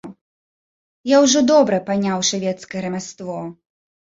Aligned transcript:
Я 1.09 1.17
ўжо 1.25 1.39
добра 1.51 1.77
паняў 1.91 2.25
шавецкае 2.31 2.81
рамяство. 2.87 3.37